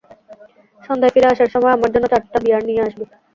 [0.79, 3.05] সন্ধ্যায় ফিরে আসার সময় আমার জন্য চারটা বিয়ার নিয়ে আসবি।